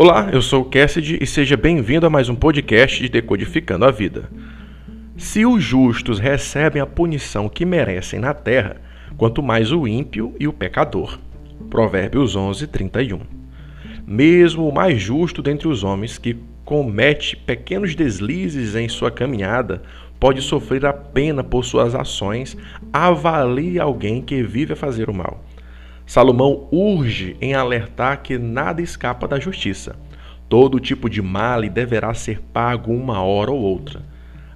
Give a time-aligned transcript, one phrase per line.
[0.00, 3.90] Olá, eu sou o Cassidy e seja bem-vindo a mais um podcast de Decodificando a
[3.90, 4.30] Vida.
[5.16, 8.76] Se os justos recebem a punição que merecem na terra,
[9.16, 11.18] quanto mais o ímpio e o pecador.
[11.68, 13.22] Provérbios 11, 31.
[14.06, 19.82] Mesmo o mais justo dentre os homens que comete pequenos deslizes em sua caminhada
[20.20, 22.56] pode sofrer a pena por suas ações,
[22.92, 25.42] avalie alguém que vive a fazer o mal.
[26.08, 29.94] Salomão urge em alertar que nada escapa da justiça.
[30.48, 34.02] Todo tipo de male deverá ser pago uma hora ou outra.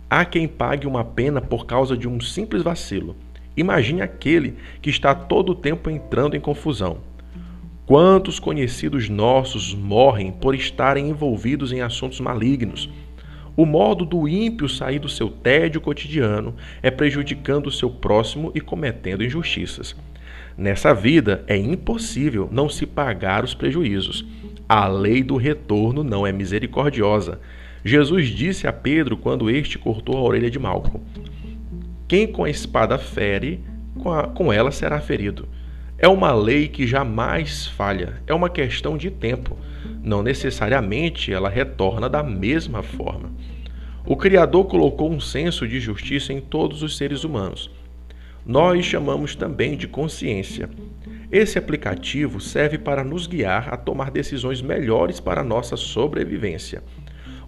[0.09, 3.15] Há quem pague uma pena por causa de um simples vacilo.
[3.55, 7.01] Imagine aquele que está todo o tempo entrando em confusão.
[7.84, 12.89] Quantos conhecidos nossos morrem por estarem envolvidos em assuntos malignos?
[13.55, 18.61] O modo do ímpio sair do seu tédio cotidiano é prejudicando o seu próximo e
[18.62, 19.95] cometendo injustiças.
[20.56, 24.25] Nessa vida é impossível não se pagar os prejuízos.
[24.69, 27.41] A lei do retorno não é misericordiosa.
[27.84, 31.00] Jesus disse a Pedro quando este cortou a orelha de Malco:
[32.06, 33.60] Quem com a espada fere,
[33.98, 35.48] com, a, com ela será ferido.
[35.98, 39.56] É uma lei que jamais falha, é uma questão de tempo.
[40.03, 43.30] Não necessariamente ela retorna da mesma forma.
[44.05, 47.70] O Criador colocou um senso de justiça em todos os seres humanos
[48.44, 50.68] nós chamamos também de consciência.
[51.30, 56.82] Esse aplicativo serve para nos guiar a tomar decisões melhores para a nossa sobrevivência.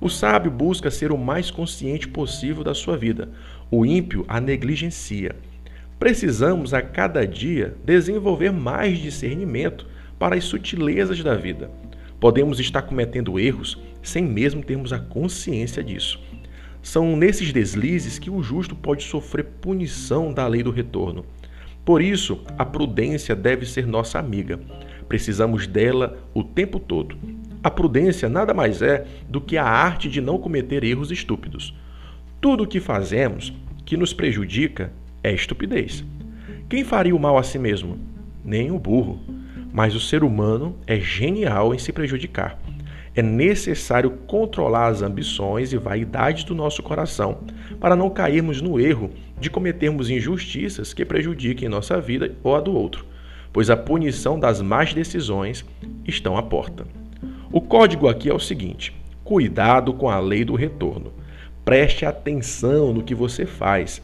[0.01, 3.29] O sábio busca ser o mais consciente possível da sua vida,
[3.71, 5.35] o ímpio a negligencia.
[5.99, 9.87] Precisamos a cada dia desenvolver mais discernimento
[10.19, 11.71] para as sutilezas da vida.
[12.21, 16.21] Podemos estar cometendo erros sem mesmo termos a consciência disso.
[16.85, 21.25] São nesses deslizes que o justo pode sofrer punição da lei do retorno.
[21.83, 24.61] Por isso, a prudência deve ser nossa amiga.
[25.09, 27.17] Precisamos dela o tempo todo.
[27.63, 31.75] A prudência nada mais é do que a arte de não cometer erros estúpidos.
[32.39, 33.51] Tudo o que fazemos
[33.87, 36.05] que nos prejudica é estupidez.
[36.69, 37.99] Quem faria o mal a si mesmo?
[38.45, 39.19] Nem o burro.
[39.73, 42.59] Mas o ser humano é genial em se prejudicar
[43.17, 47.39] é necessário controlar as ambições e vaidades do nosso coração,
[47.79, 52.75] para não cairmos no erro de cometermos injustiças que prejudiquem nossa vida ou a do
[52.75, 53.07] outro,
[53.53, 55.65] pois a punição das más decisões
[56.05, 56.87] estão à porta.
[57.53, 58.93] O código aqui é o seguinte:
[59.23, 61.13] cuidado com a lei do retorno.
[61.65, 64.03] Preste atenção no que você faz.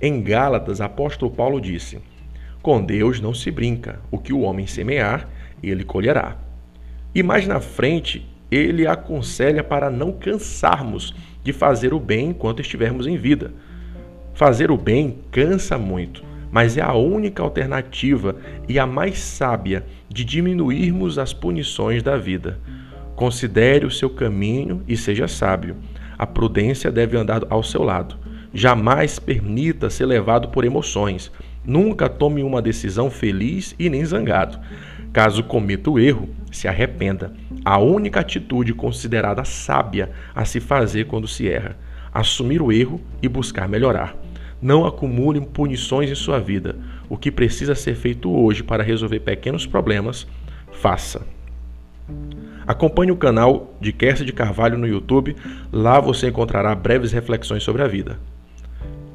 [0.00, 2.00] Em Gálatas, apóstolo Paulo disse:
[2.62, 5.28] Com Deus não se brinca, o que o homem semear,
[5.62, 6.38] ele colherá.
[7.14, 13.06] E mais na frente, ele aconselha para não cansarmos de fazer o bem enquanto estivermos
[13.06, 13.52] em vida.
[14.34, 18.36] Fazer o bem cansa muito, mas é a única alternativa
[18.68, 22.58] e a mais sábia de diminuirmos as punições da vida.
[23.14, 25.76] Considere o seu caminho e seja sábio.
[26.18, 28.16] A prudência deve andar ao seu lado.
[28.52, 31.32] Jamais permita ser levado por emoções.
[31.64, 34.58] Nunca tome uma decisão feliz e nem zangado.
[35.16, 37.32] Caso cometa o erro, se arrependa.
[37.64, 41.74] A única atitude considerada sábia a se fazer quando se erra:
[42.12, 44.14] assumir o erro e buscar melhorar.
[44.60, 46.76] Não acumule punições em sua vida.
[47.08, 50.26] O que precisa ser feito hoje para resolver pequenos problemas,
[50.70, 51.26] faça.
[52.66, 55.34] Acompanhe o canal de Kersi de Carvalho no YouTube,
[55.72, 58.18] lá você encontrará breves reflexões sobre a vida.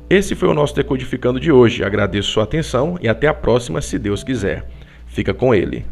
[0.10, 1.84] Esse foi o nosso Decodificando de hoje.
[1.84, 4.81] Agradeço sua atenção e até a próxima, se Deus quiser.
[5.12, 5.86] Fica com ele.